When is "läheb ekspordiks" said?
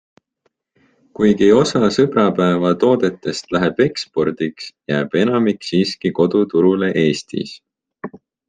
3.57-4.73